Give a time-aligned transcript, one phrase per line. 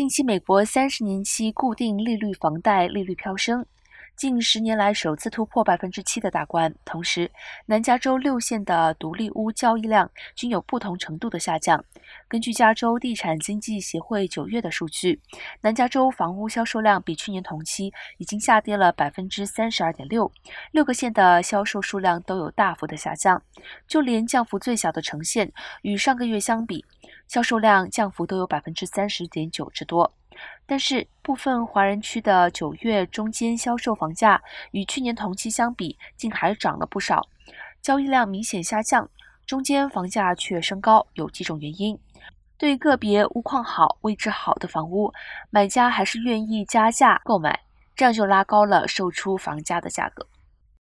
[0.00, 3.66] 近期，美国三十年期固定利率房贷利率飙升，
[4.16, 6.74] 近十年来首次突破百分之七的大关。
[6.86, 7.30] 同时，
[7.66, 11.84] 南加州六县的独立屋交易量均有不同程度的下降。
[12.26, 15.20] 根据加州地产经济协会九月的数据，
[15.60, 20.32] 南加州房屋销售量比去年同期已经下跌了百分之三十二点六，
[20.70, 23.42] 六个县的销售数量都有大幅的下降，
[23.86, 26.86] 就连降幅最小的城县与上个月相比。
[27.30, 30.12] 销售量降幅都有百分之三十点九之多，
[30.66, 34.42] 但是部分华人区的九月中间销售房价
[34.72, 37.24] 与去年同期相比，竟还涨了不少，
[37.80, 39.08] 交易量明显下降，
[39.46, 41.96] 中间房价却升高，有几种原因。
[42.58, 45.12] 对个别屋况好、位置好的房屋，
[45.50, 47.60] 买家还是愿意加价购买，
[47.94, 50.26] 这样就拉高了售出房价的价格。